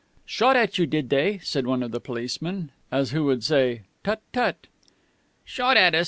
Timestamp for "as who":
2.91-3.31